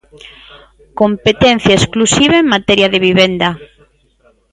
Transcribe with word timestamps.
Competencia 1.01 1.73
exclusiva 1.79 2.35
en 2.39 2.51
materia 2.55 2.87
de 2.93 3.03
vivenda. 3.07 3.49